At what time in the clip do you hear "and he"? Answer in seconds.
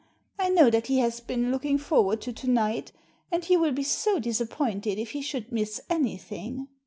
3.31-3.55